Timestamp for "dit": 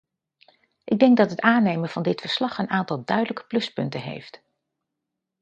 2.03-2.21